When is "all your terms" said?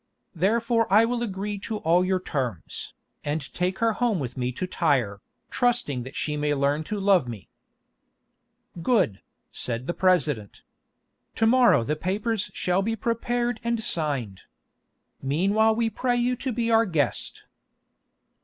1.77-2.95